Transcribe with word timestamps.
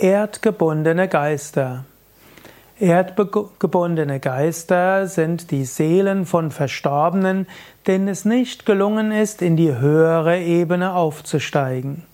Erdgebundene 0.00 1.08
Geister. 1.08 1.84
Erdgebundene 2.78 4.20
Geister 4.20 5.08
sind 5.08 5.50
die 5.50 5.64
Seelen 5.64 6.24
von 6.24 6.52
Verstorbenen, 6.52 7.48
denen 7.88 8.06
es 8.06 8.24
nicht 8.24 8.64
gelungen 8.64 9.10
ist, 9.10 9.42
in 9.42 9.56
die 9.56 9.74
höhere 9.74 10.38
Ebene 10.38 10.94
aufzusteigen. 10.94 12.04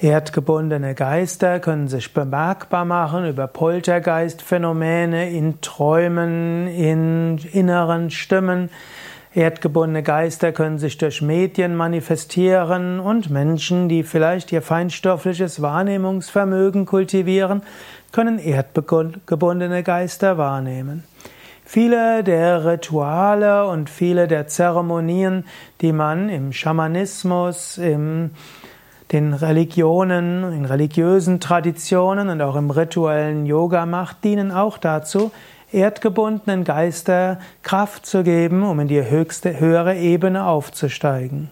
Erdgebundene 0.00 0.96
Geister 0.96 1.60
können 1.60 1.86
sich 1.86 2.12
bemerkbar 2.12 2.84
machen 2.84 3.28
über 3.28 3.46
Poltergeistphänomene 3.46 5.30
in 5.30 5.60
Träumen, 5.60 6.66
in 6.66 7.38
inneren 7.52 8.10
Stimmen, 8.10 8.70
Erdgebundene 9.32 10.02
Geister 10.02 10.50
können 10.50 10.78
sich 10.78 10.98
durch 10.98 11.22
Medien 11.22 11.76
manifestieren 11.76 12.98
und 12.98 13.30
Menschen, 13.30 13.88
die 13.88 14.02
vielleicht 14.02 14.50
ihr 14.50 14.60
feinstoffliches 14.60 15.62
Wahrnehmungsvermögen 15.62 16.84
kultivieren, 16.84 17.62
können 18.10 18.40
erdgebundene 18.40 19.84
Geister 19.84 20.36
wahrnehmen. 20.36 21.04
Viele 21.64 22.24
der 22.24 22.64
Rituale 22.64 23.68
und 23.68 23.88
viele 23.88 24.26
der 24.26 24.48
Zeremonien, 24.48 25.44
die 25.80 25.92
man 25.92 26.28
im 26.28 26.52
Schamanismus, 26.52 27.78
in 27.78 28.32
den 29.12 29.32
Religionen, 29.32 30.52
in 30.52 30.64
religiösen 30.64 31.38
Traditionen 31.38 32.30
und 32.30 32.42
auch 32.42 32.56
im 32.56 32.72
rituellen 32.72 33.46
Yoga 33.46 33.86
macht, 33.86 34.24
dienen 34.24 34.50
auch 34.50 34.78
dazu, 34.78 35.30
erdgebundenen 35.72 36.64
Geister 36.64 37.38
Kraft 37.62 38.06
zu 38.06 38.22
geben, 38.22 38.62
um 38.62 38.80
in 38.80 38.88
die 38.88 39.02
höchste, 39.02 39.60
höhere 39.60 39.96
Ebene 39.96 40.46
aufzusteigen. 40.46 41.50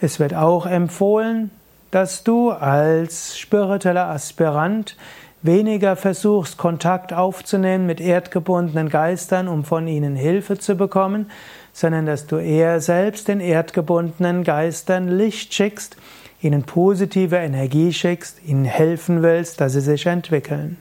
Es 0.00 0.20
wird 0.20 0.34
auch 0.34 0.66
empfohlen, 0.66 1.50
dass 1.90 2.24
du 2.24 2.50
als 2.50 3.38
spiritueller 3.38 4.08
Aspirant 4.08 4.96
weniger 5.42 5.96
versuchst, 5.96 6.58
Kontakt 6.58 7.12
aufzunehmen 7.12 7.86
mit 7.86 8.00
erdgebundenen 8.00 8.88
Geistern, 8.88 9.48
um 9.48 9.64
von 9.64 9.86
ihnen 9.86 10.16
Hilfe 10.16 10.58
zu 10.58 10.76
bekommen, 10.76 11.30
sondern 11.72 12.06
dass 12.06 12.26
du 12.26 12.36
eher 12.36 12.80
selbst 12.80 13.28
den 13.28 13.40
erdgebundenen 13.40 14.44
Geistern 14.44 15.08
Licht 15.08 15.54
schickst, 15.54 15.96
ihnen 16.42 16.64
positive 16.64 17.36
Energie 17.36 17.92
schickst, 17.92 18.42
ihnen 18.44 18.64
helfen 18.64 19.22
willst, 19.22 19.60
dass 19.60 19.72
sie 19.72 19.80
sich 19.80 20.06
entwickeln. 20.06 20.76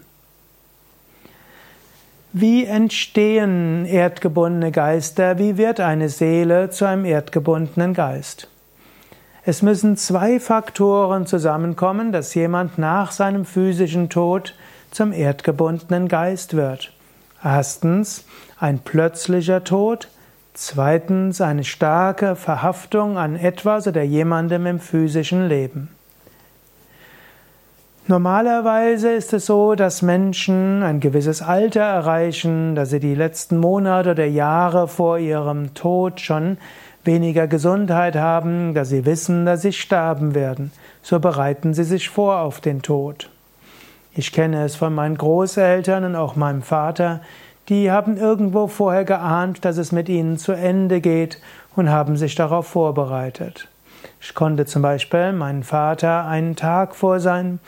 Wie 2.38 2.66
entstehen 2.66 3.86
erdgebundene 3.86 4.73
Geister? 4.73 5.39
Wie 5.39 5.55
wird 5.55 5.80
eine 5.80 6.09
Seele 6.09 6.69
zu 6.69 6.83
einem 6.83 7.05
erdgebundenen 7.05 7.94
Geist? 7.94 8.50
Es 9.45 9.61
müssen 9.61 9.95
zwei 9.95 10.41
Faktoren 10.41 11.28
zusammenkommen, 11.28 12.11
dass 12.11 12.36
jemand 12.36 12.78
nach 12.78 13.13
seinem 13.13 13.45
physischen 13.45 14.09
Tod 14.09 14.53
zum 14.91 15.13
erdgebundenen 15.13 16.09
Geist 16.09 16.58
wird. 16.58 16.91
Erstens 17.41 18.25
ein 18.59 18.80
plötzlicher 18.80 19.63
Tod, 19.63 20.09
zweitens 20.53 21.39
eine 21.39 21.63
starke 21.63 22.36
Verhaftung 22.36 23.17
an 23.17 23.38
etwas 23.38 23.88
oder 23.88 24.03
jemandem 24.03 24.66
im 24.66 24.81
physischen 24.81 25.47
Leben. 25.47 25.94
Normalerweise 28.08 29.14
ist 29.14 29.34
es 29.34 29.48
so, 29.48 29.73
dass 29.73 30.03
Menschen 30.03 30.84
ein 30.84 31.00
gewisses 31.00 31.42
Alter 31.42 31.81
erreichen, 31.81 32.75
dass 32.75 32.92
sie 32.92 33.00
die 33.00 33.16
letzten 33.16 33.58
Monate 33.58 34.12
oder 34.12 34.25
Jahre 34.25 34.88
vor 34.88 35.17
ihrem 35.17 35.73
Tod 35.73 36.22
schon 36.22 36.59
weniger 37.03 37.47
Gesundheit 37.47 38.16
haben, 38.16 38.75
dass 38.75 38.89
sie 38.89 39.06
wissen, 39.08 39.47
dass 39.47 39.64
sie 39.64 39.73
sterben 39.73 40.36
werden. 40.36 40.72
So 41.02 41.20
bereiten 41.20 41.73
sie 41.73 41.84
sich 41.84 42.09
vor 42.09 42.42
auf 42.42 42.62
den 42.62 42.84
Tod. 42.84 43.31
Ich 44.14 44.31
kenne 44.31 44.64
es 44.64 44.75
von 44.75 44.94
meinen 44.94 45.17
Großeltern 45.17 46.03
und 46.03 46.16
auch 46.16 46.36
meinem 46.36 46.62
Vater, 46.62 47.22
die 47.69 47.90
haben 47.90 48.17
irgendwo 48.17 48.67
vorher 48.67 49.03
geahnt, 49.03 49.66
dass 49.66 49.78
es 49.78 49.91
mit 49.91 50.09
ihnen 50.09 50.38
zu 50.38 50.52
Ende 50.52 51.02
geht 51.02 51.41
und 51.75 51.90
haben 51.90 52.18
sich 52.18 52.35
darauf 52.35 52.68
vorbereitet. 52.68 53.68
Ich 54.19 54.33
konnte 54.33 54.66
zum 54.66 54.81
Beispiel 54.81 55.33
meinen 55.33 55.63
Vater 55.63 56.25
einen 56.25 56.55
Tag 56.55 56.95
vor 56.95 57.19
seinem 57.19 57.59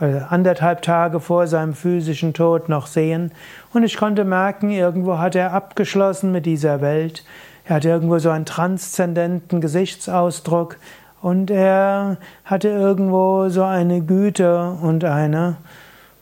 äh, 0.00 0.20
anderthalb 0.28 0.82
Tage 0.82 1.20
vor 1.20 1.46
seinem 1.46 1.74
physischen 1.74 2.34
Tod 2.34 2.68
noch 2.68 2.86
sehen 2.86 3.32
und 3.72 3.82
ich 3.82 3.96
konnte 3.96 4.24
merken, 4.24 4.70
irgendwo 4.70 5.18
hat 5.18 5.34
er 5.34 5.52
abgeschlossen 5.52 6.32
mit 6.32 6.46
dieser 6.46 6.80
Welt. 6.80 7.24
Er 7.64 7.76
hatte 7.76 7.88
irgendwo 7.88 8.18
so 8.18 8.30
einen 8.30 8.44
transzendenten 8.44 9.60
Gesichtsausdruck 9.60 10.76
und 11.22 11.50
er 11.50 12.18
hatte 12.44 12.68
irgendwo 12.68 13.48
so 13.48 13.64
eine 13.64 14.02
Güte 14.02 14.70
und 14.82 15.04
eine, 15.04 15.56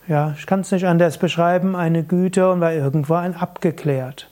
ja, 0.07 0.35
ich 0.39 0.47
kann 0.47 0.61
es 0.61 0.71
nicht 0.71 0.87
anders 0.87 1.19
beschreiben, 1.19 1.77
eine 1.77 2.05
Güte 2.05 2.51
und 2.51 2.61
war 2.61 2.73
irgendwo 2.73 3.15
ein 3.15 3.37
abgeklärt. 3.37 4.29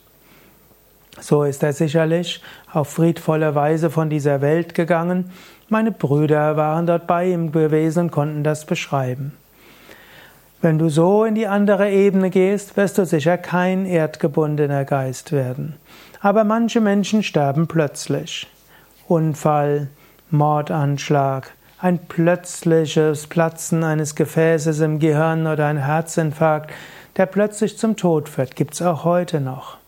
So 1.19 1.43
ist 1.43 1.63
er 1.63 1.73
sicherlich 1.73 2.41
auf 2.71 2.89
friedvolle 2.89 3.55
Weise 3.55 3.89
von 3.89 4.09
dieser 4.09 4.41
Welt 4.41 4.73
gegangen. 4.73 5.31
Meine 5.69 5.91
Brüder 5.91 6.57
waren 6.57 6.87
dort 6.87 7.07
bei 7.07 7.29
ihm 7.29 7.51
gewesen 7.51 8.05
und 8.05 8.11
konnten 8.11 8.43
das 8.43 8.65
beschreiben. 8.65 9.33
Wenn 10.61 10.79
du 10.79 10.89
so 10.89 11.25
in 11.25 11.35
die 11.35 11.47
andere 11.47 11.91
Ebene 11.91 12.29
gehst, 12.29 12.77
wirst 12.77 12.97
du 12.97 13.05
sicher 13.05 13.37
kein 13.37 13.85
erdgebundener 13.85 14.85
Geist 14.85 15.31
werden. 15.31 15.75
Aber 16.21 16.45
manche 16.45 16.79
Menschen 16.79 17.21
sterben 17.21 17.67
plötzlich. 17.67 18.47
Unfall, 19.09 19.89
Mordanschlag, 20.29 21.51
ein 21.79 21.99
plötzliches 21.99 23.27
Platzen 23.27 23.83
eines 23.83 24.15
Gefäßes 24.15 24.79
im 24.79 24.99
Gehirn 24.99 25.47
oder 25.47 25.67
ein 25.67 25.77
Herzinfarkt, 25.77 26.71
der 27.17 27.25
plötzlich 27.25 27.77
zum 27.77 27.97
Tod 27.97 28.29
führt, 28.29 28.55
gibt 28.55 28.73
es 28.73 28.81
auch 28.81 29.03
heute 29.03 29.41
noch. 29.41 29.82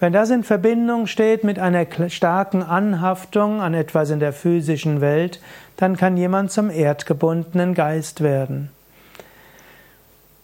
Wenn 0.00 0.12
das 0.12 0.30
in 0.30 0.42
Verbindung 0.42 1.06
steht 1.06 1.44
mit 1.44 1.58
einer 1.58 1.86
starken 2.08 2.62
Anhaftung 2.62 3.60
an 3.60 3.74
etwas 3.74 4.10
in 4.10 4.18
der 4.18 4.32
physischen 4.32 5.00
Welt, 5.00 5.40
dann 5.76 5.96
kann 5.96 6.16
jemand 6.16 6.50
zum 6.50 6.68
erdgebundenen 6.68 7.74
Geist 7.74 8.20
werden. 8.20 8.70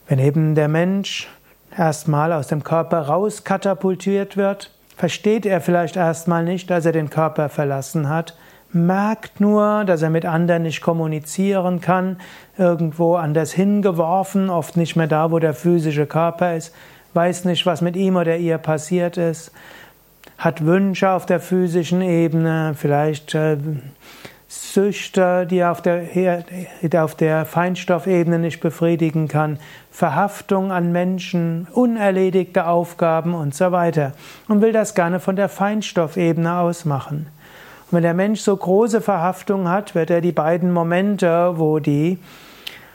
Wenn 0.06 0.18
eben 0.18 0.54
der 0.54 0.68
Mensch 0.68 1.28
erstmal 1.76 2.32
aus 2.32 2.46
dem 2.46 2.64
Körper 2.64 3.02
rauskatapultiert 3.02 4.36
wird, 4.36 4.70
versteht 4.96 5.46
er 5.46 5.60
vielleicht 5.60 5.96
erstmal 5.96 6.44
nicht, 6.44 6.70
dass 6.70 6.86
er 6.86 6.92
den 6.92 7.10
Körper 7.10 7.48
verlassen 7.48 8.08
hat, 8.08 8.36
merkt 8.72 9.40
nur, 9.40 9.84
dass 9.84 10.02
er 10.02 10.10
mit 10.10 10.26
anderen 10.26 10.62
nicht 10.62 10.80
kommunizieren 10.80 11.80
kann, 11.80 12.18
irgendwo 12.56 13.16
anders 13.16 13.52
hingeworfen, 13.52 14.50
oft 14.50 14.76
nicht 14.76 14.96
mehr 14.96 15.06
da, 15.06 15.32
wo 15.32 15.38
der 15.38 15.54
physische 15.54 16.06
Körper 16.06 16.56
ist, 16.56 16.74
weiß 17.14 17.44
nicht, 17.44 17.66
was 17.66 17.80
mit 17.80 17.96
ihm 17.96 18.16
oder 18.16 18.36
ihr 18.36 18.58
passiert 18.58 19.16
ist, 19.16 19.52
hat 20.38 20.64
Wünsche 20.64 21.10
auf 21.10 21.26
der 21.26 21.40
physischen 21.40 22.02
Ebene, 22.02 22.74
vielleicht 22.76 23.34
äh, 23.34 23.56
Süchte, 24.48 25.46
die 25.46 25.58
er 25.58 25.70
auf 25.70 25.80
der, 25.80 26.08
auf 27.04 27.14
der 27.14 27.44
Feinstoffebene 27.44 28.38
nicht 28.38 28.60
befriedigen 28.60 29.28
kann, 29.28 29.60
Verhaftung 29.92 30.72
an 30.72 30.90
Menschen, 30.90 31.68
unerledigte 31.72 32.66
Aufgaben 32.66 33.34
und 33.34 33.54
so 33.54 33.70
weiter 33.70 34.12
und 34.48 34.60
will 34.60 34.72
das 34.72 34.96
gerne 34.96 35.20
von 35.20 35.36
der 35.36 35.48
Feinstoffebene 35.48 36.58
aus 36.58 36.84
machen. 36.84 37.26
Und 37.90 37.96
wenn 37.96 38.02
der 38.02 38.14
Mensch 38.14 38.40
so 38.40 38.56
große 38.56 39.00
Verhaftung 39.00 39.68
hat, 39.68 39.94
wird 39.94 40.10
er 40.10 40.20
die 40.20 40.32
beiden 40.32 40.72
Momente, 40.72 41.52
wo 41.56 41.78
die, 41.78 42.18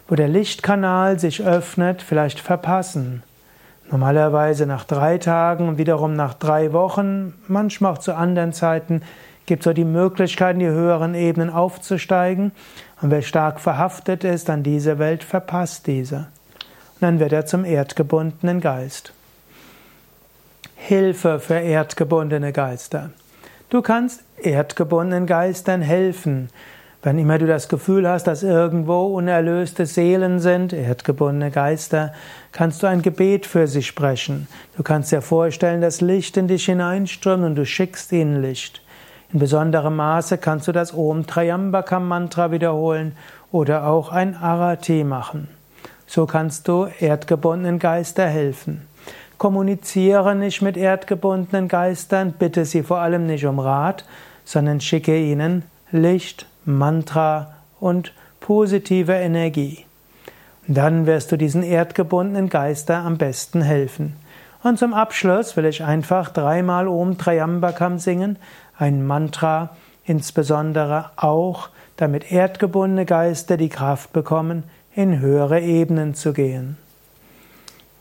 wo 0.09 0.15
der 0.15 0.27
Lichtkanal 0.27 1.19
sich 1.19 1.41
öffnet, 1.41 2.01
vielleicht 2.01 2.41
verpassen. 2.41 3.23
Normalerweise 3.91 4.65
nach 4.65 4.83
drei 4.83 5.17
Tagen 5.17 5.69
und 5.69 5.77
wiederum 5.77 6.15
nach 6.15 6.33
drei 6.33 6.73
Wochen, 6.73 7.33
manchmal 7.47 7.93
auch 7.93 7.97
zu 7.99 8.15
anderen 8.15 8.51
Zeiten, 8.51 9.01
gibt 9.45 9.61
es 9.61 9.65
so 9.65 9.73
die 9.73 9.85
Möglichkeit, 9.85 10.55
in 10.55 10.59
die 10.59 10.65
höheren 10.65 11.13
Ebenen 11.13 11.51
aufzusteigen. 11.51 12.51
Und 13.01 13.11
wer 13.11 13.21
stark 13.21 13.59
verhaftet 13.59 14.23
ist 14.23 14.49
an 14.49 14.63
diese 14.63 14.97
Welt, 14.97 15.23
verpasst 15.23 15.85
diese. 15.87 16.17
Und 16.95 17.01
dann 17.01 17.19
wird 17.19 17.33
er 17.33 17.45
zum 17.45 17.63
erdgebundenen 17.63 18.59
Geist. 18.59 19.13
Hilfe 20.75 21.39
für 21.39 21.59
erdgebundene 21.59 22.53
Geister. 22.53 23.11
Du 23.69 23.81
kannst 23.81 24.23
erdgebundenen 24.41 25.25
Geistern 25.25 25.81
helfen. 25.81 26.49
Wenn 27.05 27.19
immer 27.19 27.37
du 27.37 27.45
das 27.45 27.69
Gefühl 27.69 28.09
hast, 28.09 28.23
dass 28.23 28.41
irgendwo 28.41 29.05
unerlöste 29.15 29.85
Seelen 29.85 30.39
sind, 30.39 30.73
erdgebundene 30.73 31.51
Geister, 31.51 32.13
kannst 32.51 32.81
du 32.81 32.87
ein 32.87 33.03
Gebet 33.03 33.45
für 33.45 33.67
sie 33.67 33.83
sprechen. 33.83 34.47
Du 34.75 34.81
kannst 34.81 35.11
dir 35.11 35.21
vorstellen, 35.21 35.81
dass 35.81 36.01
Licht 36.01 36.35
in 36.35 36.47
dich 36.47 36.65
hineinströmt 36.65 37.43
und 37.43 37.53
du 37.53 37.63
schickst 37.63 38.11
ihnen 38.11 38.41
Licht. 38.41 38.81
In 39.31 39.37
besonderem 39.37 39.97
Maße 39.97 40.39
kannst 40.39 40.67
du 40.67 40.71
das 40.71 40.95
Om 40.95 41.27
Trayambakam 41.27 42.07
Mantra 42.07 42.49
wiederholen 42.49 43.15
oder 43.51 43.85
auch 43.85 44.09
ein 44.09 44.35
Arati 44.35 45.03
machen. 45.03 45.47
So 46.07 46.25
kannst 46.25 46.67
du 46.67 46.87
erdgebundenen 46.99 47.77
Geister 47.77 48.25
helfen. 48.25 48.81
Kommuniziere 49.37 50.33
nicht 50.33 50.63
mit 50.63 50.75
erdgebundenen 50.75 51.67
Geistern, 51.67 52.33
bitte 52.39 52.65
sie 52.65 52.81
vor 52.81 52.97
allem 52.97 53.27
nicht 53.27 53.45
um 53.45 53.59
Rat, 53.59 54.05
sondern 54.43 54.81
schicke 54.81 55.15
ihnen 55.15 55.65
Licht, 55.91 56.47
Mantra 56.65 57.53
und 57.79 58.13
positive 58.39 59.13
Energie. 59.13 59.85
Dann 60.67 61.05
wirst 61.05 61.31
du 61.31 61.37
diesen 61.37 61.63
erdgebundenen 61.63 62.49
Geister 62.49 62.97
am 62.97 63.17
besten 63.17 63.61
helfen. 63.61 64.15
Und 64.63 64.79
zum 64.79 64.93
Abschluss 64.95 65.55
will 65.55 65.65
ich 65.65 65.83
einfach 65.83 66.29
dreimal 66.29 66.87
Om 66.87 67.19
Trayambakam 67.19 67.99
singen, 67.99 68.37
ein 68.77 69.05
Mantra, 69.05 69.75
insbesondere 70.05 71.11
auch, 71.17 71.69
damit 71.97 72.31
erdgebundene 72.31 73.05
Geister 73.05 73.57
die 73.57 73.69
Kraft 73.69 74.11
bekommen, 74.11 74.63
in 74.95 75.19
höhere 75.19 75.61
Ebenen 75.61 76.15
zu 76.15 76.33
gehen. 76.33 76.77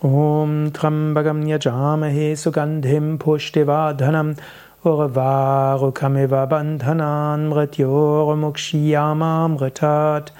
Om 0.00 0.72
Trambagam 0.72 1.46
Yajamahe 1.46 2.36
Sugandhim 2.36 3.18
Pushtivadhanam 3.18 4.36
Urvarukamiva 4.84 6.44
Bandhanan 6.46 7.48
Mrityurmukshiyamamritat 7.48 10.30